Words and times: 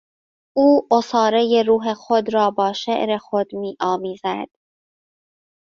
او 0.57 0.87
عصارهی 0.91 1.63
روح 1.63 1.93
خود 1.93 2.33
را 2.33 2.51
با 2.51 2.73
شعر 2.73 3.17
خود 3.17 3.47
میآمیزد. 3.55 4.47